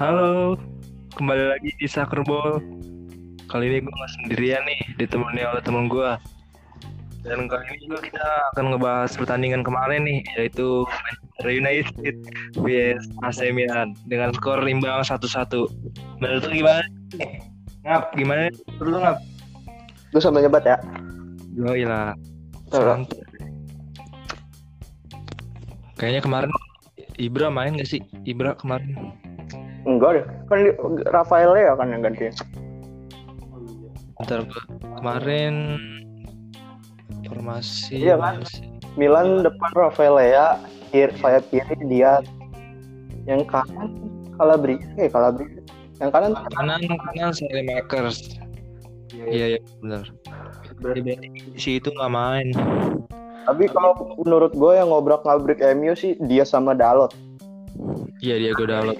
Halo, 0.00 0.56
kembali 1.12 1.44
lagi 1.52 1.76
di 1.76 1.84
Sakerbol. 1.84 2.56
Kali 3.52 3.68
ini 3.68 3.84
gue 3.84 3.92
nggak 3.92 4.12
sendirian 4.16 4.64
nih, 4.64 4.80
ditemani 4.96 5.44
oleh 5.44 5.60
temen 5.60 5.92
gue. 5.92 6.16
Dan 7.20 7.44
kali 7.44 7.68
ini 7.68 7.84
juga 7.84 8.08
kita 8.08 8.24
akan 8.56 8.72
ngebahas 8.72 9.12
pertandingan 9.12 9.60
kemarin 9.60 10.08
nih, 10.08 10.24
yaitu 10.40 10.88
Manchester 10.88 11.52
United 11.52 12.16
vs 12.64 13.04
AC 13.28 13.52
Milan 13.52 13.92
dengan 14.08 14.32
skor 14.32 14.64
imbang 14.64 15.04
1-1. 15.04 15.68
Menurut 16.16 16.48
lu 16.48 16.64
gimana? 16.64 16.80
Ngap, 17.84 18.16
gimana? 18.16 18.48
Menurut 18.80 18.92
lu 18.96 18.98
ngap? 19.04 19.18
Gue 20.16 20.20
sambil 20.24 20.48
nyebat 20.48 20.64
ya. 20.64 20.80
Yoi 21.52 21.84
lah. 21.84 22.16
Kayaknya 26.00 26.24
kemarin 26.24 26.48
Ibra 27.20 27.52
main 27.52 27.76
gak 27.76 27.84
sih? 27.84 28.00
Ibra 28.24 28.56
kemarin. 28.56 29.12
Enggak 29.88 30.10
deh. 30.20 30.24
Kan 30.48 30.58
di- 30.66 30.76
Rafael 31.08 31.52
ya 31.56 31.72
kan 31.76 31.88
yang 31.88 32.02
ganti. 32.04 32.28
Bentar 34.20 34.44
kemarin 35.00 35.54
formasi 37.24 38.04
Iya 38.04 38.20
kan? 38.20 38.44
Milan 38.98 39.46
depan 39.46 39.70
Rafael 39.72 40.18
ya, 40.20 40.60
kiri 40.92 41.14
sayap 41.22 41.46
kiri 41.48 41.76
dia 41.88 42.20
yang 43.24 43.46
kanan 43.48 43.96
Calabria, 44.36 44.82
eh 44.98 45.08
Calabria. 45.08 45.62
Yang 46.02 46.10
kanan 46.10 46.32
kanan 46.36 46.80
kanan 47.00 47.32
Makers. 47.64 48.40
Iya 49.14 49.56
iya 49.56 49.60
benar. 49.80 50.04
Jadi 50.80 51.00
berarti 51.04 51.28
si 51.60 51.76
itu 51.76 51.88
nggak 51.92 52.12
main. 52.12 52.48
tapi 53.40 53.66
kalau 53.66 54.14
menurut 54.20 54.52
gue 54.54 54.72
yang 54.78 54.92
ngobrak 54.92 55.26
ngabrik 55.26 55.58
MU 55.74 55.96
sih 55.96 56.14
dia 56.28 56.44
sama 56.46 56.76
Dalot. 56.76 57.10
Iya 58.20 58.34
dia 58.36 58.50
gue 58.52 58.66
download. 58.68 58.98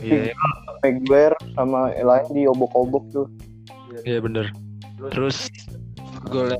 Iya 0.00 0.32
iya, 0.32 0.34
Maguire 0.82 1.36
sama 1.54 1.92
lain 1.92 2.28
di 2.32 2.42
obok-obok 2.48 3.04
tuh. 3.12 3.26
iya 4.08 4.18
bener. 4.24 4.48
Terus 5.12 5.52
golnya 6.32 6.56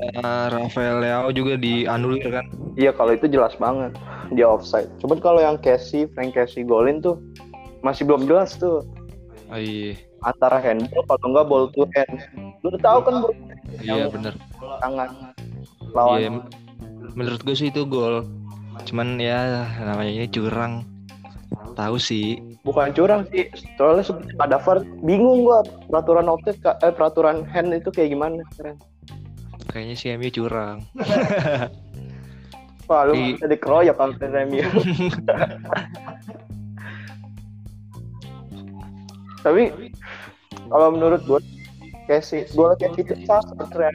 Rafael 0.52 1.00
Leao 1.00 1.32
juga 1.32 1.56
dianulir 1.56 2.28
kan? 2.28 2.44
Iya 2.76 2.92
kalau 2.92 3.16
itu 3.16 3.26
jelas 3.26 3.56
banget 3.56 3.96
dia 4.36 4.44
offside. 4.44 4.88
Cuman 5.00 5.18
kalau 5.18 5.40
yang 5.40 5.56
Casey, 5.58 6.04
Frank 6.12 6.36
Casey 6.36 6.62
golin 6.62 7.00
tuh 7.00 7.16
masih 7.80 8.06
belum 8.06 8.28
jelas 8.28 8.54
tuh 8.60 8.84
Oh, 9.52 9.60
iya 9.60 9.92
antara 10.24 10.56
handball 10.64 11.04
kalau 11.04 11.26
enggak 11.28 11.46
ball 11.50 11.64
to 11.76 11.84
hand. 11.92 12.24
Lu 12.64 12.72
udah 12.72 12.80
tahu 12.80 12.98
kan 13.04 13.14
bro, 13.20 13.30
iya 13.84 14.08
bener. 14.08 14.34
tangan 14.80 15.08
lawan 15.92 16.16
Iya 16.16 16.28
menurut 17.12 17.40
gue 17.44 17.52
sih 17.52 17.68
itu 17.68 17.84
gol. 17.84 18.24
Cuman 18.88 19.20
ya 19.20 19.68
namanya 19.82 20.24
ini 20.24 20.28
curang. 20.32 20.88
Tahu 21.72 21.96
sih. 21.96 22.38
bukan 22.62 22.92
curang 22.92 23.22
sih 23.28 23.48
soalnya 23.74 24.04
se- 24.04 24.14
ada 24.36 24.56
VAR 24.56 24.78
bingung 25.00 25.42
gua 25.42 25.60
peraturan 25.88 26.26
offset 26.26 26.54
eh 26.60 26.90
peraturan 26.90 27.42
hand 27.44 27.72
itu 27.72 27.88
kayak 27.88 28.10
gimana 28.10 28.44
keren 28.54 28.76
Kayaknya 29.66 29.94
si 29.94 30.06
MU 30.10 30.28
curang. 30.28 30.84
wah 32.88 33.02
lu 33.04 33.14
Di- 33.14 33.38
kalau 33.56 33.80
dari 34.12 34.44
MU 34.44 34.60
tapi 39.42 39.72
kalau 40.68 40.88
menurut 40.90 41.22
gua 41.24 41.40
Casey 42.04 42.44
gol 42.52 42.74
Casey 42.76 43.02
itu 43.02 43.14
sasar 43.24 43.56
keren 43.68 43.94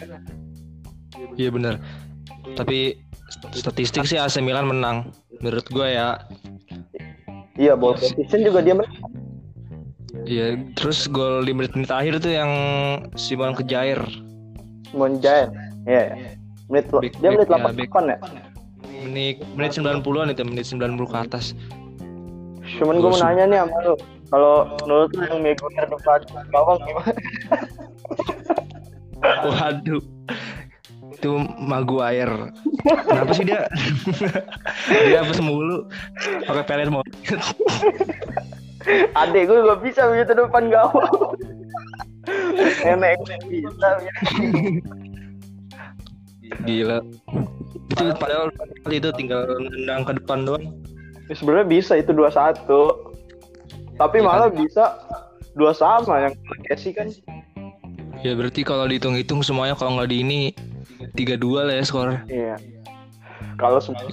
Iya 1.33 1.49
bener. 1.49 1.81
Tapi 2.53 2.93
statistik 3.51 4.05
sih 4.05 4.17
AC 4.17 4.37
Milan 4.37 4.65
menang. 4.65 5.09
Menurut 5.39 5.65
gue 5.67 5.87
ya. 5.87 6.17
Iya 7.57 7.73
ball 7.73 7.93
position 7.93 8.39
juga 8.41 8.61
dia 8.61 8.73
menang 8.73 8.93
Iya. 10.23 10.59
Terus 10.75 11.07
gol 11.07 11.45
di 11.45 11.53
menit-menit 11.53 11.87
akhir 11.87 12.19
tuh 12.19 12.33
yang 12.33 12.51
Simon 13.15 13.53
Kejair. 13.53 14.01
Monjain 14.91 15.51
iya 15.83 16.01
ya. 16.11 16.15
menit 16.67 16.89
Big- 16.99 17.15
dia 17.15 17.31
menit 17.31 17.47
big- 17.47 17.87
ya, 17.87 17.95
88 17.95 18.11
ya 18.11 18.17
Menit 19.05 19.35
menit 19.55 19.71
90-an 19.71 20.27
itu, 20.27 20.43
menit 20.43 20.65
90 20.65 21.05
ke 21.05 21.17
atas. 21.17 21.55
cuman 22.75 22.99
gua 22.99 23.15
mau 23.15 23.19
nanya 23.21 23.43
nih 23.47 23.59
sama 23.63 23.77
lu 23.79 23.93
kalau 24.27 24.55
menurut 24.83 25.09
lu 25.15 25.23
yang 25.23 25.39
Maguire 25.39 25.87
depan 25.87 26.19
gawang 26.51 26.79
gimana 26.83 27.11
Waduh. 29.47 30.01
Itu 31.17 31.41
Maguire. 31.57 32.53
Kenapa 32.85 33.33
sih 33.33 33.41
dia? 33.41 33.65
dia 35.09 35.25
apa 35.25 35.33
mulu? 35.41 35.89
Pakai 36.45 36.63
pelet 36.69 36.93
mau. 36.93 37.01
Adek 39.17 39.49
gue 39.49 39.65
gak 39.65 39.81
bisa 39.81 40.01
begitu 40.13 40.31
depan 40.37 40.69
gawang. 40.69 41.33
Nenek 42.85 43.17
gue 43.25 43.37
bisa. 43.49 43.87
Gila. 46.63 47.01
Itu 47.89 48.03
padahal 48.21 48.53
itu 48.93 49.09
tinggal 49.17 49.57
nendang 49.57 50.05
ke 50.05 50.13
depan 50.21 50.45
doang. 50.45 50.69
Ya, 51.27 51.33
Sebenarnya 51.33 51.67
bisa 51.67 51.97
itu 51.97 52.13
21. 52.13 52.61
Tapi 53.97 54.21
Iya 54.21 54.25
malah 54.29 54.53
bisa 54.53 55.01
dua 55.57 55.73
sama 55.73 56.29
yang 56.29 56.33
Casey 56.69 56.93
kan. 56.93 57.09
Ya 58.21 58.37
berarti 58.37 58.61
kalau 58.61 58.85
dihitung-hitung 58.85 59.41
semuanya 59.41 59.73
kalau 59.73 59.97
nggak 59.97 60.13
di 60.13 60.21
ini 60.21 60.41
3-2 61.15 61.67
lah 61.67 61.73
ya 61.77 61.83
skor. 61.85 62.09
Iya. 62.27 62.55
Kalau 63.57 63.81
semua 63.81 64.05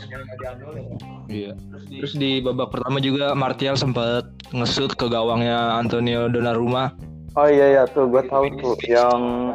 Iya. 1.29 1.57
Terus 1.89 2.13
di 2.17 2.41
babak 2.45 2.73
pertama 2.73 3.01
juga 3.01 3.33
Martial 3.33 3.77
sempat 3.77 4.29
ngesut 4.53 4.93
ke 4.97 5.09
gawangnya 5.09 5.81
Antonio 5.81 6.29
Donnarumma. 6.29 6.93
Oh 7.35 7.51
iya 7.51 7.83
ya 7.83 7.83
tuh 7.91 8.07
gue 8.07 8.23
tahu 8.31 8.47
tuh 8.63 8.79
yang 8.87 9.51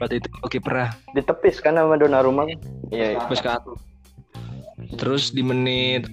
buat 0.00 0.08
itu 0.08 0.24
kipernya 0.48 0.96
ditepis 1.12 1.60
kan 1.60 1.76
sama 1.76 2.00
Donnarumma. 2.00 2.48
kan? 2.48 2.58
Iya. 2.90 3.18
iya. 3.18 3.20
Terus 3.28 3.40
ke 3.42 3.50
atas. 3.50 3.78
Terus 4.96 5.24
di 5.34 5.42
menit 5.42 6.06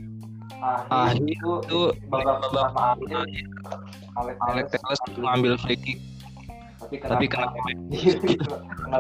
akhir 0.90 1.20
itu 1.28 1.82
babak 2.08 2.40
akhir 2.46 3.46
Alex 4.48 4.66
Telles 4.72 5.00
ngambil 5.18 5.54
free 5.60 5.80
kick. 5.80 6.00
Tapi 7.02 7.26
kenapa? 7.26 7.58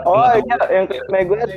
Oh 0.10 0.34
iya 0.34 0.58
yang 0.74 0.86
ke 0.90 0.98
Maguire. 1.14 1.54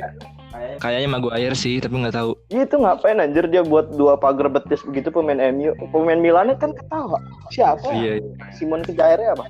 Kayaknya 0.77 1.09
Maguire 1.09 1.57
sih, 1.57 1.81
tapi 1.81 2.01
nggak 2.01 2.17
tahu. 2.17 2.37
Iya 2.53 2.69
itu 2.69 2.75
ngapain 2.77 3.17
anjir 3.17 3.45
dia 3.49 3.65
buat 3.65 3.89
dua 3.97 4.17
pagar 4.17 4.49
betis 4.53 4.85
begitu 4.85 5.09
pemain 5.09 5.41
MU. 5.53 5.73
Pemain 5.89 6.21
Milan 6.21 6.53
kan 6.61 6.73
ketawa. 6.73 7.17
Siapa? 7.49 7.89
Iya. 7.93 8.21
Simon 8.53 8.85
Kejairnya 8.85 9.33
apa? 9.33 9.45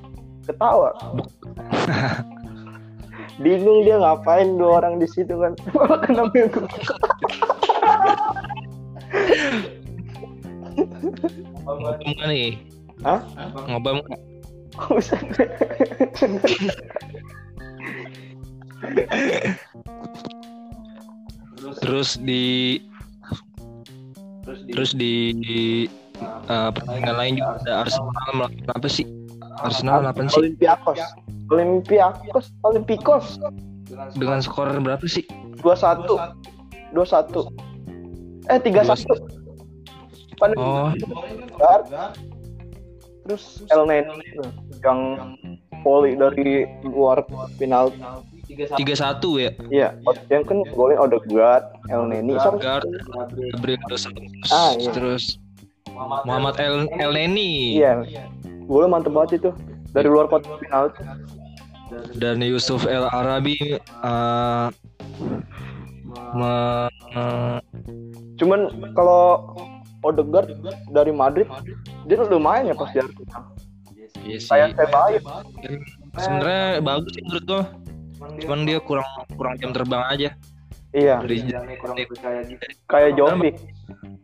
Ketawa. 0.47 0.95
Bingung 3.43 3.85
dia 3.85 4.01
ngapain 4.01 4.57
dua 4.57 4.81
orang 4.81 4.97
di 4.97 5.07
situ 5.11 5.35
kan. 5.37 5.53
Kenapa? 6.07 6.33
Ngobam 11.67 11.99
nih? 12.31 12.57
Hah? 13.05 13.19
Ngobam 13.69 14.01
Terus 21.81 22.21
di 22.21 22.77
terus 24.47 24.95
di, 24.95 25.35
di 25.43 25.91
eh, 26.23 26.69
pertandingan 26.71 27.19
lain 27.19 27.35
juga 27.41 27.59
ada 27.65 27.73
Arsenal 27.83 28.31
melakukan 28.31 28.71
apa 28.71 28.87
sih? 28.87 29.03
Arsenal 29.59 30.07
apa 30.07 30.23
sih? 30.31 30.39
Olympiakos. 30.39 30.99
Olympiakos, 31.47 32.51
Olympikos. 32.63 33.39
Dengan 34.15 34.39
skor 34.43 34.67
berapa 34.79 35.03
sih? 35.07 35.23
21. 35.63 36.05
21. 36.95 37.51
Eh 38.47 38.59
31. 38.61 39.37
Pan 40.37 40.53
Oh, 40.55 40.93
Terus 43.27 43.67
El 43.67 43.83
yang 44.79 44.99
volley 45.81 46.13
dari 46.13 46.65
luar 46.83 47.23
final. 47.55 47.91
3-1 48.47 48.79
ya. 49.37 49.51
Iya, 49.67 49.87
yang 50.29 50.41
kan 50.41 50.63
golnya 50.71 50.97
Odegaard, 50.99 51.67
El 51.87 52.07
Neni 52.07 52.39
sama 52.39 52.55
Guard, 52.57 52.87
Gabriel 53.53 53.77
Dos 53.85 54.07
Santos, 54.07 54.49
Ah, 54.49 54.71
iya. 54.73 54.87
terus 54.89 55.35
Muhammad 56.23 56.55
El 56.57 56.87
El 56.95 57.11
Neni 57.11 57.75
Iya. 57.75 58.07
Golnya 58.65 58.89
mantep 58.89 59.11
banget 59.11 59.31
itu. 59.37 59.51
Dari 59.91 60.07
luar 60.07 60.27
kotak 60.27 60.59
final. 60.59 60.91
dan 62.15 62.39
Yusuf 62.39 62.83
El 62.83 63.07
Arabi 63.07 63.79
eh, 63.79 64.67
me- 66.33 66.91
eh, 67.13 67.59
Cuman 68.35 68.59
kalau 68.91 69.55
Odegaard 70.01 70.51
dari 70.89 71.09
Madrid 71.09 71.47
dia 72.05 72.21
lumayan 72.21 72.69
ya 72.69 72.75
pas 72.75 72.91
di 72.91 72.99
Arsenal. 72.99 73.43
Iya 74.21 74.37
sih. 74.37 74.49
Kayak 74.49 74.69
Sebaik. 74.75 75.21
Sebenarnya 76.15 76.65
bagus 76.81 77.11
sih 77.13 77.23
menurut 77.23 77.43
gua. 77.45 77.63
Cuman 78.37 78.59
dia 78.63 78.79
kurang 78.79 79.07
kurang 79.33 79.53
jam 79.57 79.71
terbang 79.71 80.03
aja. 80.07 80.29
Iya, 80.91 81.19
Dari 81.19 81.43
kayak 82.87 83.11
Jovic. 83.13 83.55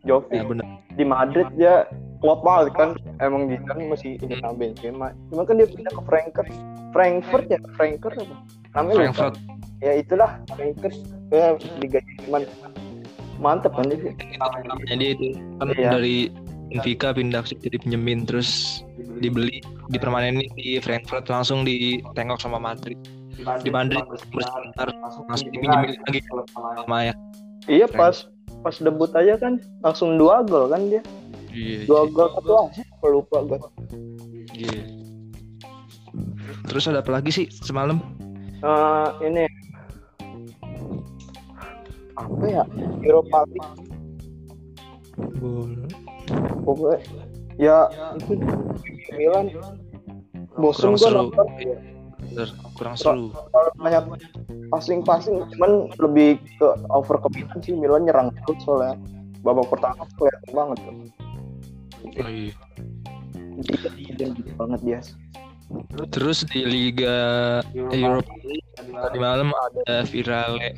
Jovic 0.01 0.31
ya 0.31 0.43
bener. 0.43 0.65
di 0.93 1.03
Madrid 1.03 1.47
dia 1.53 1.87
klop 2.19 2.41
banget 2.41 2.71
kan 2.73 2.89
emang 3.17 3.47
dia 3.47 3.59
kan 3.63 3.77
masih 3.83 4.15
Zidane 4.15 4.39
sama 4.39 4.55
Benzema 4.55 5.07
cuma 5.27 5.41
kan 5.43 5.55
dia 5.57 5.65
pindah 5.65 5.89
ke 5.89 6.01
Frankfurt 6.05 6.49
Frankfurt 6.91 7.45
ya 7.47 7.59
Frankfurt 7.73 8.15
apa 8.19 8.35
namanya 8.73 8.93
lupa. 8.93 8.99
Frankfurt 8.99 9.35
ya 9.79 9.91
itulah 9.97 10.31
Frankfurt 10.51 10.95
ya 11.29 11.45
Liga 11.79 11.99
Jerman 11.99 12.43
mantep 13.39 13.71
kan 13.73 13.85
dia 13.87 14.13
namanya 14.63 14.95
dia 14.95 15.09
itu 15.15 15.27
kan 15.57 15.65
Iya. 15.73 15.89
dari 15.91 16.17
Benfica 16.73 17.13
pindah 17.13 17.45
ke 17.45 17.53
jadi 17.61 17.77
pinjemin 17.77 18.25
terus 18.25 18.81
dibeli 19.21 19.61
dipermanenin 19.93 20.49
di 20.57 20.81
Frankfurt 20.81 21.29
langsung 21.29 21.61
ditengok 21.61 22.41
sama 22.41 22.57
Madrid. 22.57 22.97
Di 23.37 23.69
Madrid 23.69 24.01
bersebentar 24.33 24.89
langsung 24.89 25.29
dipinjemin 25.53 25.93
lagi 26.09 26.19
sama 26.49 26.97
ya 27.09 27.13
iya 27.69 27.87
pas 27.87 28.27
pas 28.65 28.75
debut 28.79 29.11
aja 29.15 29.37
kan 29.39 29.61
langsung 29.85 30.17
dua 30.17 30.43
gol 30.43 30.67
kan 30.71 30.81
dia. 30.89 31.03
Iya 31.53 31.85
dua 31.85 32.09
gol 32.09 32.27
satu 32.33 32.51
asis 32.69 32.87
lupa 33.03 33.37
gue 33.45 33.59
iya. 34.57 34.79
terus 36.71 36.87
ada 36.87 37.03
apa 37.03 37.19
lagi 37.19 37.29
sih 37.29 37.45
semalam? 37.51 37.99
Eh, 38.63 39.07
ini 39.27 39.43
apa 42.15 42.45
ya 42.47 42.63
Europa 43.03 43.43
League 43.51 43.92
pokoknya 46.63 46.99
ya 47.57 47.89
itu 48.17 48.33
Milan. 49.13 49.45
Bosen 50.53 50.93
gue 50.93 51.01
seru. 51.01 51.33
nonton. 51.33 51.47
Iya, 51.57 51.77
bener, 52.29 52.49
kurang 52.77 52.95
seru. 52.97 53.33
banyak 53.81 54.05
passing-passing. 54.69 55.41
Cuman 55.57 55.89
lebih 55.97 56.37
ke 56.61 56.67
over 56.93 57.17
ke 57.17 57.29
Milan 57.33 57.57
sih 57.65 57.73
Milan 57.73 58.05
nyerang 58.05 58.29
terus 58.45 58.61
soalnya. 58.61 58.97
Babak 59.41 59.67
pertama 59.73 60.05
kelihatan 60.15 60.51
banget 60.53 60.77
tuh. 60.85 60.95
Oh, 62.21 62.29
iya. 62.29 62.53
banget 64.57 64.79
dia 64.81 64.99
Terus 66.13 66.45
di 66.53 66.61
Liga 66.67 67.17
Eropa 67.89 68.33
tadi 68.77 69.17
malam 69.17 69.49
ada 69.53 70.05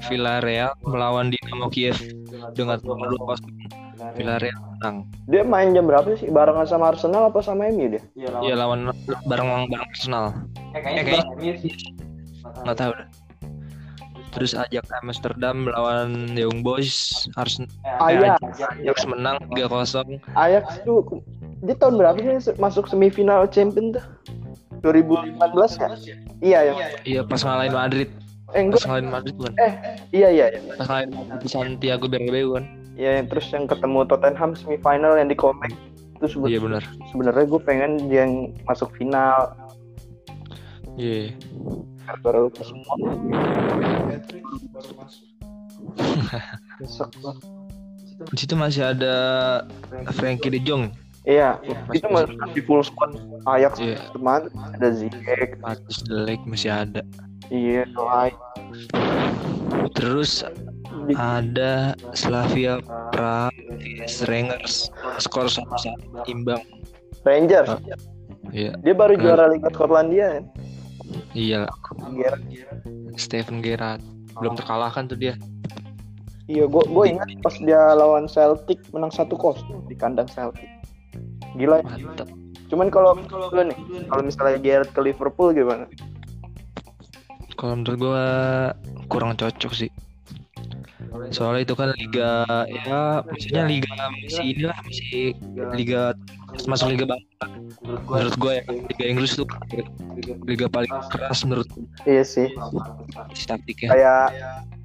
Villarreal, 0.08 0.72
melawan 0.88 1.34
Dinamo 1.34 1.68
Kiev 1.68 2.00
dengan 2.56 2.80
skor 2.80 2.96
2-0. 2.96 3.85
Villarreal 4.14 4.60
menang. 4.76 4.96
dia 5.26 5.42
main 5.42 5.72
jam 5.72 5.86
berapa 5.86 6.14
sih 6.14 6.28
barengan 6.28 6.64
sama 6.64 6.92
Arsenal 6.92 7.28
apa 7.28 7.40
sama 7.40 7.68
MU 7.68 7.88
dia 7.90 8.04
Iya 8.16 8.56
lawan 8.56 8.92
bareng 9.26 9.48
bareng 9.66 9.82
Arsenal. 9.82 10.26
Eh 10.72 10.80
kayaknya 10.80 11.56
nggak 12.62 12.78
tahu 12.78 12.92
dah. 12.94 13.08
Terus 14.32 14.52
Ajax 14.52 14.92
Amsterdam 14.94 15.64
melawan 15.64 16.36
Young 16.36 16.60
Boys 16.60 17.08
Arsenal 17.34 17.72
Ajax 17.98 18.36
Ajax 18.76 18.98
menang 19.06 19.40
3-0. 19.50 20.20
Ajax 20.36 20.66
tuh 20.84 21.24
dia 21.64 21.74
tahun 21.74 21.96
berapa 21.96 22.20
sih 22.20 22.52
masuk 22.56 22.86
semifinal 22.86 23.48
champion 23.48 23.96
tuh 23.96 24.04
2019 24.84 25.40
kan 25.80 25.96
iya 26.40 26.60
ya 26.62 26.74
Iya 27.02 27.22
pas 27.24 27.42
ngalahin 27.42 27.74
Madrid. 27.74 28.10
eh 28.52 28.62
Pas 28.62 28.62
enggak 28.62 28.84
ngalahin 28.86 29.10
Madrid 29.10 29.34
bukan? 29.34 29.54
eh 29.58 29.74
iya 30.12 30.28
iya 30.30 30.46
iya 30.52 30.60
Pas 30.76 30.86
ngalahin 30.86 31.12
Madrid 31.12 31.40
di 31.40 31.50
Santiago 31.50 32.06
Bernabeu 32.06 32.50
kan? 32.54 32.66
Ya 32.96 33.20
yang 33.20 33.28
terus 33.28 33.48
yang 33.50 33.66
ketemu 33.66 34.04
Tottenham 34.06 34.52
semifinal 34.54 35.16
yang 35.16 35.28
di 35.28 35.36
comeback 35.36 35.76
itu 36.16 36.26
sebe- 36.30 36.48
Iya 36.48 36.60
benar. 36.60 36.84
sebenarnya 37.12 37.46
gue 37.46 37.62
pengen 37.62 37.92
dia 38.08 38.24
yang 38.24 38.34
masuk 38.64 38.90
final 38.94 39.52
Iya. 40.96 41.36
baru 42.22 42.48
lupa 42.48 42.62
semua 42.64 42.94
banget. 42.96 44.24
Di 48.26 48.38
situ 48.38 48.56
masih 48.56 48.88
ada 48.88 49.16
Frankie 50.14 50.48
De 50.50 50.60
Jong. 50.60 50.88
iya 51.26 51.58
itu 51.90 52.06
masih 52.06 52.38
di 52.54 52.62
full 52.62 52.80
squad 52.80 53.18
Ajax 53.44 53.82
Iya. 53.82 53.98
teman 54.14 54.46
ada 54.72 54.88
Ziyech 54.90 55.58
Matis 55.58 56.06
Delek 56.06 56.38
masih 56.46 56.70
ada. 56.70 57.02
iya 57.50 57.84
Lai 57.92 58.30
Terus 59.92 60.46
ada 61.14 61.94
Slavia 62.18 62.82
Praha 63.14 63.54
Rangers 64.26 64.90
skor 65.22 65.46
sama 65.52 65.78
imbang. 66.26 66.64
Rangers 67.22 67.70
Iya, 68.54 68.78
dia 68.86 68.94
baru 68.94 69.18
Keren. 69.18 69.24
juara 69.26 69.46
Liga 69.50 69.70
Skotlandia 69.74 70.28
kan 70.38 70.46
iya 71.36 71.68
Gerrard. 72.16 72.44
Stephen 73.16 73.60
Gerrard 73.62 74.02
belum 74.40 74.60
terkalahkan 74.60 75.08
tuh 75.08 75.18
dia. 75.20 75.36
Iya, 76.46 76.70
gue 76.70 76.84
gue 76.86 77.06
ingat 77.10 77.30
pas 77.42 77.56
dia 77.58 77.82
lawan 77.98 78.30
Celtic 78.30 78.78
menang 78.94 79.10
satu 79.10 79.34
kos 79.34 79.58
di 79.90 79.96
kandang 79.98 80.30
Celtic. 80.30 80.68
Gila. 81.58 81.82
ya. 81.82 82.06
Mantap. 82.06 82.30
Cuman 82.70 82.90
kalau 82.90 83.18
lu 83.54 83.62
nih, 83.66 83.78
kalau 84.10 84.22
misalnya 84.26 84.60
Gerrard 84.62 84.92
ke 84.94 85.02
Liverpool 85.02 85.56
gimana? 85.56 85.90
Kalau 87.56 87.80
menurut 87.80 87.98
gua 87.98 88.26
kurang 89.08 89.34
cocok 89.40 89.72
sih. 89.74 89.90
Soalnya 91.30 91.62
itu 91.64 91.76
kan 91.76 91.90
liga 91.96 92.46
ya 92.68 93.24
maksudnya 93.24 93.64
liga 93.66 93.92
masih 94.24 94.46
inilah 94.46 94.78
masih 94.82 95.34
liga 95.74 96.02
masuk 96.66 96.88
liga 96.92 97.06
bangsa. 97.06 97.46
Menurut 98.06 98.36
gua 98.38 98.52
ya 98.58 98.64
liga 98.70 99.06
Inggris 99.06 99.36
tuh 99.36 99.48
liga 100.46 100.66
paling 100.68 100.92
keras 101.10 101.44
menurut 101.44 101.68
Iya 102.04 102.24
sih. 102.24 102.48
si 103.34 103.44
taktiknya. 103.46 103.92
Kayak 103.92 104.26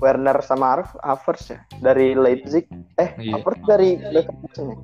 Werner 0.01 0.39
sama 0.41 0.81
Arf 0.81 0.97
Havertz 1.01 1.53
ya 1.53 1.61
dari 1.79 2.17
Leipzig. 2.17 2.65
Eh, 2.97 3.11
Iya. 3.21 3.39
Havertz 3.39 3.63
dari 3.65 4.01
Leverkusen 4.01 4.65
ya? 4.73 4.77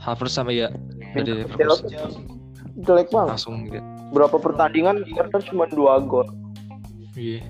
Havertz 0.00 0.34
sama 0.34 0.50
ya 0.50 0.68
dari 1.14 1.44
Leverkusen 1.44 1.92
Chelsea. 1.92 2.20
Jelek 2.76 3.08
banget. 3.08 3.36
langsung 3.36 3.64
gitu. 3.66 3.80
Berapa 4.12 4.36
pertandingan 4.36 5.04
Werner 5.08 5.42
cuma 5.44 5.64
dua 5.66 6.00
gol. 6.00 6.28
Iya. 7.14 7.44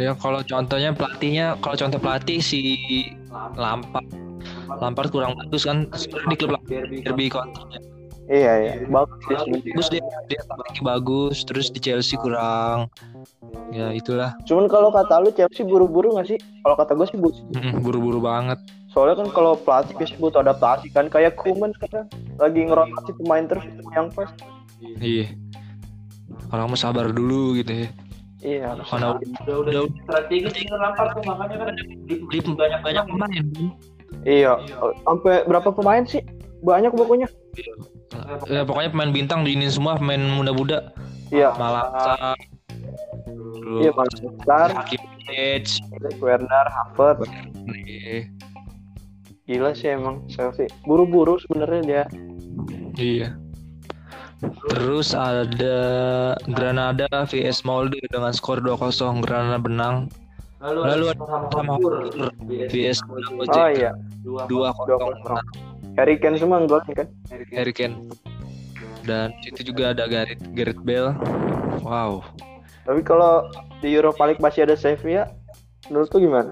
Ya 0.00 0.16
kalau 0.16 0.40
contohnya 0.40 0.96
pelatihnya, 0.96 1.60
kalau 1.60 1.76
contoh 1.76 2.00
pelatih 2.00 2.40
si 2.40 2.60
Lampard, 3.60 4.08
Lampard 4.80 5.10
kurang 5.12 5.36
bagus 5.36 5.68
kan 5.68 5.88
sebenarnya 5.92 6.28
di 6.32 6.36
klub 6.40 6.62
derby 7.04 7.26
county 7.28 7.60
Iya, 8.30 8.52
iya. 8.62 8.72
Bagus 8.86 9.18
bagus 9.28 9.86
dia 9.92 10.00
dia 10.30 10.40
taktiknya 10.46 10.82
bagus 10.94 11.42
terus 11.42 11.68
di 11.68 11.82
Chelsea 11.82 12.16
kurang 12.16 12.88
ya 13.74 13.90
itulah 13.92 14.32
Cuman 14.46 14.70
kalau 14.70 14.94
kata 14.94 15.20
lu 15.20 15.30
Chelsea 15.34 15.66
buru-buru 15.66 16.16
gak 16.16 16.30
sih? 16.30 16.38
Kalau 16.62 16.76
kata 16.78 16.96
gue 16.96 17.06
sih 17.12 17.18
buru. 17.18 17.34
Mm, 17.52 17.82
buru-buru 17.82 18.22
banget 18.22 18.62
Soalnya 18.94 19.20
kan 19.24 19.28
kalau 19.34 19.52
pelatih 19.58 19.96
biasanya 19.98 20.20
butuh 20.22 20.40
adaptasi 20.44 20.88
kan 20.94 21.10
kayak 21.10 21.34
Koeman 21.36 21.74
sekarang 21.76 22.06
lagi 22.38 22.60
ngerotasi 22.64 23.10
pemain 23.20 23.44
terus 23.48 23.64
yang 23.92 24.08
pas. 24.12 24.30
iya 24.98 25.30
orang 26.50 26.68
mau 26.68 26.78
sabar 26.78 27.08
dulu 27.10 27.56
gitu 27.56 27.86
ya 27.86 27.88
Iya, 28.42 28.74
karena 28.90 29.14
udah 29.14 29.28
udah 29.46 29.56
udah 29.62 29.82
strategi 30.02 30.50
sih 30.50 30.66
Lampard 30.74 31.14
tuh 31.14 31.22
makanya 31.22 31.56
kan 31.62 31.74
beli 32.10 32.38
banyak 32.42 32.80
banyak 32.82 33.04
pemain 33.06 33.44
Iya, 34.22 34.52
sampai 35.06 35.46
berapa 35.46 35.70
pemain 35.70 36.02
sih? 36.06 36.22
Banyak 36.62 36.94
pokoknya. 36.94 37.26
ya 38.46 38.62
pokoknya 38.62 38.90
pemain 38.92 39.10
bintang 39.10 39.42
diinin 39.42 39.70
semua 39.70 39.98
pemain 39.98 40.20
muda-muda 40.20 40.90
Iya. 41.32 41.54
Malasa 41.56 42.34
Iya, 43.72 43.90
Besar, 43.94 44.68
Hakim 44.74 45.00
Ziyech 45.24 45.80
Werner, 46.20 46.66
Havertz. 46.68 47.30
Iya. 47.72 48.28
Gila 49.48 49.70
sih 49.72 49.90
emang 49.96 50.22
Chelsea. 50.28 50.68
Buru-buru 50.84 51.38
sebenarnya 51.40 51.82
dia. 51.82 52.04
Iya. 52.98 53.28
Terus 54.42 55.14
ada 55.14 55.78
Granada 56.50 57.08
vs 57.30 57.62
Molde 57.62 58.02
dengan 58.10 58.34
skor 58.34 58.58
2-0 58.58 59.22
Granada 59.22 59.58
menang. 59.62 60.10
Lalu 60.62 61.10
ada 61.10 61.22
sama 61.50 61.74
vs 62.70 62.98
Oh 63.06 63.18
Gojek 63.42 63.82
iya, 63.82 63.90
2-0 64.22 64.46
2-0. 64.46 65.26
menang 65.26 65.46
Harry 65.98 66.16
Kane 66.16 66.38
semua 66.40 66.64
golnya 66.64 67.04
kan. 67.04 67.08
Harry 67.52 67.74
Kane. 67.74 67.98
Dan 69.02 69.34
situ 69.42 69.74
juga 69.74 69.90
ada 69.92 70.06
Gareth 70.06 70.42
Gareth 70.54 70.82
Bale. 70.86 71.12
Wow. 71.82 72.22
Tapi 72.86 73.02
kalau 73.02 73.50
di 73.82 73.94
Europa 73.94 74.26
League 74.26 74.42
masih 74.42 74.66
ada 74.66 74.78
Sevilla, 74.78 75.30
menurut 75.90 76.10
lu 76.14 76.30
gimana? 76.30 76.50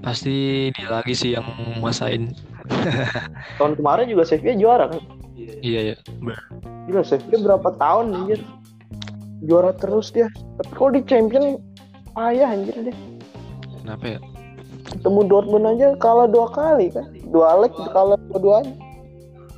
Pasti 0.00 0.70
dia 0.74 0.88
lagi 0.90 1.14
sih 1.14 1.34
yang 1.34 1.46
nguasain. 1.82 2.30
Tahun 3.58 3.72
kemarin 3.74 4.06
juga 4.06 4.22
Sevilla 4.26 4.54
juara 4.54 4.86
kan? 4.90 5.02
Iya 5.36 5.80
ya. 5.92 5.96
Gila 6.88 7.02
Sevilla 7.04 7.38
berapa 7.44 7.68
tahun 7.76 8.16
anjir? 8.16 8.40
Juara 9.44 9.76
terus 9.76 10.08
dia. 10.08 10.32
Tapi 10.32 10.70
kalau 10.72 10.90
di 10.96 11.02
Champion 11.04 11.60
payah 12.16 12.56
anjir 12.56 12.72
dia. 12.80 12.96
Kenapa 13.84 14.16
ya? 14.16 14.18
Ketemu 14.96 15.20
Dortmund 15.28 15.66
aja 15.76 15.92
kalah 16.00 16.24
dua 16.24 16.48
kali 16.48 16.88
kan? 16.88 17.04
Dua 17.28 17.52
leg 17.60 17.72
kalah 17.92 18.16
dua-duanya. 18.32 18.72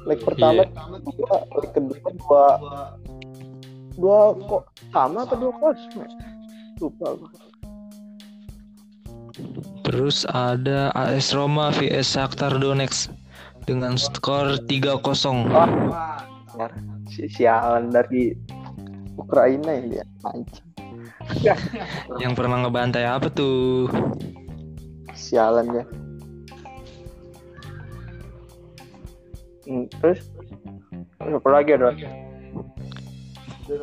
Leg 0.09 0.19
pertama 0.25 0.67
dua, 1.15 1.37
leg 1.63 1.71
kedua 1.71 1.99
dua 2.19 2.45
dua 3.99 4.19
kok 4.51 4.63
sama 4.91 5.23
apa 5.23 5.35
dua 5.39 5.53
kosong 5.63 6.03
ya? 6.03 6.09
Lupa 6.83 7.07
gua. 7.15 7.31
Terus 9.87 10.27
ada 10.35 10.91
AS 10.99 11.31
Roma 11.31 11.71
vs 11.71 12.19
Shakhtar 12.19 12.59
Donetsk. 12.59 13.15
Dengan 13.69 14.01
skor 14.01 14.65
3-0. 14.65 15.53
Wah, 15.53 16.73
si 17.13 17.29
sialan 17.29 17.93
dari 17.93 18.33
Ukraina 19.21 19.77
ini 19.77 20.01
ya 20.01 20.05
anjing 20.25 20.65
Yang 22.25 22.33
pernah 22.33 22.65
ngebantai 22.65 23.05
apa 23.05 23.29
tuh? 23.29 23.93
sialan 25.13 25.69
ya 25.75 25.85
Hmm, 29.69 29.85
terus 30.01 30.25
apa 31.21 31.49
lagi 31.53 31.77
ada 31.77 31.93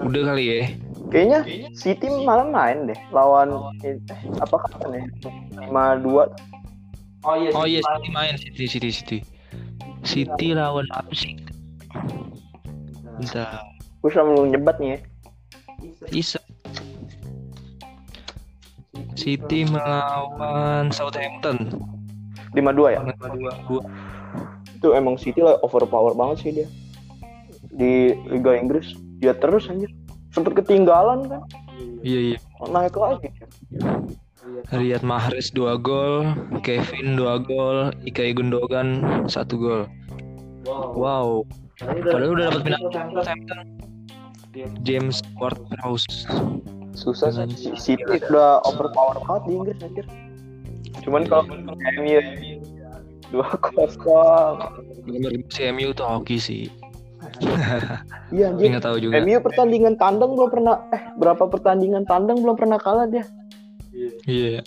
Udah 0.02 0.22
kali 0.34 0.44
ya. 0.50 0.74
kayaknya 1.14 1.40
City 1.78 2.10
malah 2.26 2.50
main 2.50 2.90
deh 2.90 2.98
lawan 3.14 3.54
eh, 3.86 4.02
apa 4.42 4.56
kapan 4.66 4.98
ya 4.98 5.30
lima 5.62 6.02
dua 6.02 6.26
Oh 7.22 7.34
iya. 7.38 7.50
Oh 7.54 7.66
iya, 7.66 7.82
City 7.82 8.10
main 8.10 8.34
City 8.38 8.66
City 8.66 8.90
City. 8.90 9.18
City 10.06 10.54
lawan 10.54 10.86
sih? 11.12 11.36
Bentar. 13.18 13.64
gue 14.00 14.10
selalu 14.12 14.54
nyebat 14.54 14.78
nih 14.78 14.90
ya 14.94 15.00
Bisa. 16.06 16.40
City 19.16 19.66
melawan 19.66 20.92
Southampton. 20.92 21.74
lima 22.54 22.72
dua 22.72 22.96
ya 22.96 23.00
Dua. 23.68 23.82
itu 24.72 24.88
emang 24.94 25.18
City 25.18 25.42
lah 25.42 25.58
overpower 25.60 26.14
banget 26.14 26.38
sih 26.40 26.52
dia 26.54 26.68
di 27.74 27.94
Liga 28.30 28.56
Inggris 28.56 28.94
dia 29.18 29.34
terus 29.34 29.68
anjir 29.68 29.90
sempet 30.32 30.54
ketinggalan 30.56 31.28
kan 31.28 31.42
Iya 32.06 32.36
iya. 32.36 32.40
naik 32.70 32.96
lagi 32.96 33.28
Riyad 34.72 35.04
Mahrez 35.04 35.52
2 35.52 35.76
gol, 35.84 36.32
Kevin 36.64 37.20
2 37.20 37.48
gol, 37.48 37.92
Ilkay 38.08 38.32
Gundogan 38.32 39.04
1 39.28 39.32
gol. 39.60 39.88
Wow. 40.66 41.44
Padahal 41.80 42.32
udah 42.34 42.46
dapat 42.50 42.62
penalti 42.64 42.98
Southampton. 43.12 43.60
James 44.88 45.20
Ward-Prowse. 45.36 46.32
susah 46.96 47.28
Dengan 47.36 47.52
sih 47.60 47.76
City 47.76 48.24
udah 48.32 48.64
overpower 48.64 49.20
banget 49.28 49.44
di 49.44 49.52
Inggris 49.60 49.78
anjir 49.84 50.06
cuman 51.04 51.28
kalau 51.28 51.44
MU 52.00 52.20
dua 53.36 53.48
kosong 53.60 54.56
Nomor 55.04 55.32
si 55.52 55.62
MU 55.76 55.92
tuh 55.92 56.08
hoki 56.08 56.40
sih. 56.40 56.64
iya 58.32 58.48
anjir 58.56 58.72
Nggak 58.72 58.86
tahu 58.88 58.98
juga. 59.04 59.20
MU 59.22 59.38
pertandingan 59.44 60.00
tandang 60.00 60.40
belum 60.40 60.50
pernah 60.50 60.76
eh 60.96 61.04
berapa 61.20 61.44
pertandingan 61.52 62.08
tandang 62.08 62.40
belum 62.40 62.56
pernah 62.56 62.80
kalah 62.80 63.12
dia 63.12 63.28
Iya. 64.26 64.62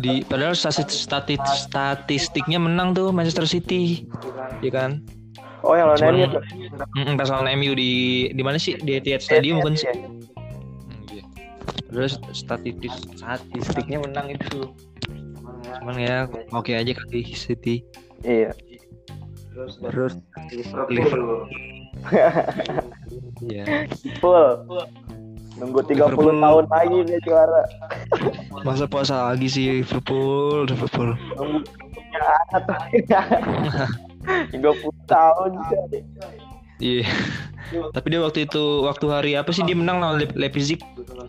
Di 0.00 0.24
padahal 0.24 0.56
statistik, 0.56 0.96
statistik 0.96 1.44
statistiknya 1.68 2.56
menang 2.56 2.96
tuh 2.96 3.12
Manchester 3.12 3.44
City. 3.44 4.08
Iya 4.64 4.72
kan? 4.72 4.92
oh 5.60 5.76
yang 5.76 5.92
lawan 5.92 6.16
MU 6.16 6.40
Mm, 6.96 7.20
pas 7.20 7.28
lawan 7.28 7.48
MU 7.60 7.76
di 7.76 7.92
di 8.32 8.42
mana 8.42 8.56
sih? 8.56 8.80
Di 8.80 8.96
Etihad 8.96 9.20
Stadium 9.20 9.60
bukan 9.60 9.76
sih? 9.76 9.88
Iya, 9.92 10.08
Hmm, 10.08 11.00
iya. 11.12 11.22
Padahal 11.92 12.08
statistik 12.32 12.92
statistiknya 13.12 13.98
menang 14.00 14.32
itu. 14.32 14.72
Cuman 15.80 15.96
ya 16.00 16.24
oke 16.56 16.72
aja 16.72 16.92
kali 16.96 17.20
City. 17.28 17.84
iya 18.24 18.56
Terus 19.52 20.16
Liverpool. 20.88 21.44
Iya. 23.44 23.64
full 24.22 24.64
nunggu 25.56 25.80
30 25.82 25.96
Liverpool. 25.96 26.36
tahun 26.36 26.64
lagi 26.68 26.98
dia 27.04 27.18
juara 27.22 27.62
Masa 28.60 28.84
puasa 28.84 29.28
lagi 29.28 29.48
sih 29.48 29.82
Liverpool, 29.82 30.68
Liverpool. 30.68 31.16
nunggu 31.34 31.66
anak 32.52 32.64
30 34.52 34.60
tahun. 35.06 35.50
Iya. 36.80 37.04
Tapi 37.92 38.06
dia 38.08 38.20
waktu 38.20 38.48
itu 38.48 38.82
waktu 38.82 39.06
hari 39.06 39.32
apa 39.36 39.52
sih 39.52 39.62
dia 39.62 39.76
menang 39.76 40.00
lawan 40.00 40.16
Lep- 40.18 40.34
Leipzig 40.34 40.80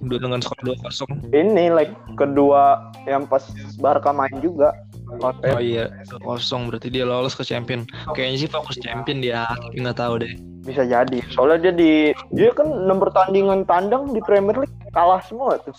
dengan 0.02 0.40
skor 0.40 0.58
2-0. 0.64 1.06
ini 1.36 1.70
like 1.70 1.92
kedua 2.16 2.88
yang 3.04 3.28
pas 3.28 3.46
Barca 3.78 4.10
main 4.10 4.32
juga 4.40 4.72
Oh 5.20 5.60
iya, 5.60 5.92
2-0 6.24 6.72
berarti 6.72 6.88
dia 6.88 7.04
lolos 7.04 7.36
ke 7.36 7.44
champion. 7.44 7.84
Kayaknya 8.16 8.38
sih 8.40 8.50
fokus 8.50 8.80
champion 8.80 9.20
dia, 9.20 9.44
tapi 9.44 9.76
nggak 9.76 10.00
tahu 10.00 10.24
deh. 10.24 10.32
Bisa 10.62 10.86
jadi 10.86 11.20
soalnya 11.34 11.70
dia 11.70 11.74
di 11.74 11.92
dia 12.34 12.50
kan 12.54 12.70
enam 12.70 13.02
pertandingan 13.02 13.66
tandang 13.66 14.14
di 14.14 14.22
Premier 14.22 14.66
League 14.66 14.78
kalah 14.94 15.22
semua 15.26 15.58
tuh 15.62 15.74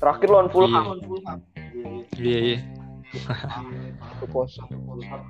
terakhir 0.00 0.28
lawan 0.32 0.48
Fulham 0.48 1.00
Iya 2.14 2.38
iya. 2.40 2.58
Satu 3.14 4.26
kosong. 4.30 4.70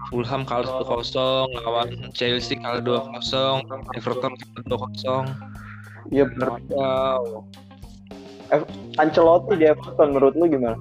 Fulham 0.08 0.42
kalah 0.48 0.84
1-0, 0.84 1.52
lawan 1.64 1.88
Chelsea 2.16 2.56
kalah 2.56 2.80
2-0, 2.80 3.64
Everton 3.96 4.32
kalah 4.36 4.62
2-0. 4.68 6.12
iya 6.12 6.28
bener 6.28 6.48
Wow. 6.68 7.48
Ancelotti 9.00 9.56
di 9.56 9.64
Everton 9.64 10.12
menurut 10.12 10.36
lu 10.36 10.46
gimana 10.46 10.76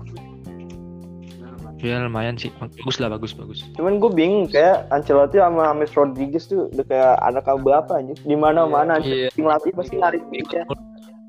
Ya 1.83 1.99
lumayan 1.99 2.39
sih, 2.39 2.47
bagus 2.55 2.95
lah 3.03 3.11
bagus 3.11 3.35
bagus. 3.35 3.59
cuman 3.75 3.99
gue 3.99 4.07
bingung 4.15 4.47
kayak 4.47 4.87
Ancelotti 4.87 5.35
sama 5.43 5.67
James 5.75 5.91
Rodriguez 5.91 6.47
tuh 6.47 6.71
udah 6.71 6.85
kayak 6.87 7.13
anak 7.19 7.43
abu 7.43 7.75
apa 7.75 7.99
aja 7.99 8.15
di 8.23 8.35
mana 8.39 8.63
mana 8.63 9.03
Iya. 9.03 9.27
Ancelotti 9.27 9.39
ngelatih 9.43 9.71
pasti 9.75 9.95
lari 9.99 10.19
dia 10.31 10.63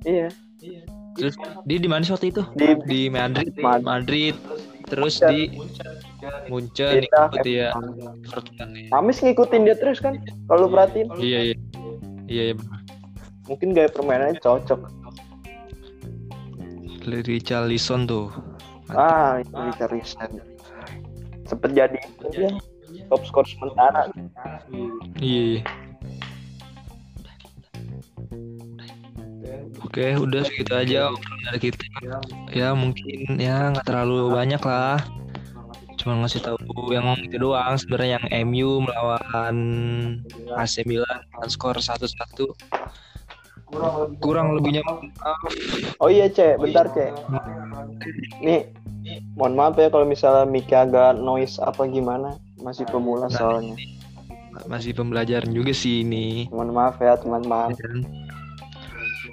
iya 0.06 0.28
Terus 1.14 1.34
dia 1.66 1.78
di 1.78 1.86
mana 1.86 2.02
sih 2.02 2.10
waktu 2.10 2.30
itu? 2.34 2.42
di 2.54 2.74
Di 2.86 3.00
Madrid, 3.06 3.50
Madrid. 3.58 3.82
Madrid. 3.86 4.34
Terus 4.86 5.18
Munchen. 5.18 5.30
di 5.30 5.40
Munchen 6.50 6.90
Pindah 7.02 7.26
ikut 7.30 7.46
ya. 7.46 7.68
Everton. 7.70 7.86
Everton 8.26 8.68
ya. 8.74 8.86
Amis 8.94 9.18
ngikutin 9.22 9.60
dia 9.62 9.76
terus 9.78 9.98
kan 10.02 10.18
kalau 10.46 10.66
lu 10.66 10.68
perhatiin 10.70 11.06
Iya 11.18 11.38
iya. 11.50 11.56
Iya 12.30 12.42
iya 12.50 12.54
mungkin 13.44 13.76
gaya 13.76 13.90
permainannya 13.92 14.40
cocok 14.40 14.80
Richarlison 17.04 18.08
tuh. 18.08 18.32
Ah 18.92 19.40
itu 19.40 19.52
Richarlison 19.54 20.30
sempet 21.44 21.70
jadi 21.72 22.00
ya, 22.32 22.50
top 23.08 23.22
skor 23.24 23.44
sementara 23.48 24.08
Iya. 25.20 25.60
iya. 25.60 25.62
Oke, 29.94 30.10
udah 30.18 30.42
segitu 30.42 30.74
aja 30.74 30.98
obrolan 31.14 31.40
dari 31.46 31.70
kita. 31.70 31.86
Ya 32.50 32.74
mungkin 32.74 33.38
ya 33.38 33.70
nggak 33.70 33.86
terlalu 33.86 34.34
banyak 34.34 34.58
lah. 34.58 34.98
Cuma 35.94 36.18
ngasih 36.18 36.42
tahu 36.42 36.58
yang 36.90 37.14
itu 37.22 37.38
doang. 37.38 37.78
Sebenarnya 37.78 38.18
yang 38.18 38.26
MU 38.50 38.82
melawan 38.82 39.56
AC 40.58 40.82
Milan 40.82 41.22
dengan 41.30 41.46
skor 41.46 41.78
1-1. 41.78 42.10
Kurang 44.18 44.58
lebihnya 44.58 44.82
maaf. 44.82 45.38
oh 45.98 46.06
iya 46.10 46.30
cek 46.30 46.62
bentar 46.62 46.86
cek 46.94 47.10
nih 48.40 48.68
mohon 49.36 49.52
maaf 49.52 49.76
ya 49.76 49.92
kalau 49.92 50.08
misalnya 50.08 50.48
mic 50.48 50.72
agak 50.72 51.16
noise 51.18 51.60
apa 51.60 51.84
gimana? 51.84 52.36
Masih 52.60 52.88
pemula 52.88 53.28
soalnya. 53.28 53.76
masih 54.64 54.94
pembelajaran 54.94 55.50
juga 55.50 55.74
sih 55.74 56.06
ini. 56.06 56.46
mohon 56.48 56.70
maaf 56.70 56.96
ya 57.02 57.18
teman-teman 57.18 57.74
Dan, 57.74 57.96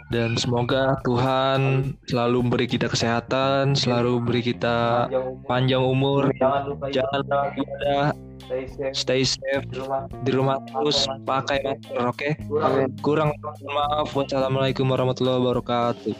dan 0.09 0.29
semoga 0.35 0.97
Tuhan 1.05 1.93
selalu 2.09 2.37
memberi 2.41 2.65
kita 2.65 2.89
kesehatan, 2.89 3.77
selalu 3.77 4.17
beri 4.25 4.41
kita 4.41 5.07
panjang 5.45 5.79
umur, 5.79 6.33
Jangan 6.35 6.61
lupa 6.67 6.85
jangan 6.89 7.21
lupa 7.21 7.39
ibadah, 7.53 8.05
stay 8.43 8.63
safe 8.67 8.95
stay 8.97 9.21
safe. 9.23 9.63
di 9.69 9.77
rumah. 9.77 10.01
di 10.25 10.31
rumah 10.33 10.57
terus 10.67 11.05
pakai 11.23 11.57
masker 11.63 12.01
oke? 12.01 12.29
Kurang 12.49 12.73
Amin. 12.73 12.89
kurang 12.99 13.29
maaf. 13.63 14.09
Wassalamualaikum 14.11 14.89
warahmatullahi 14.89 15.37
wabarakatuh 15.37 16.13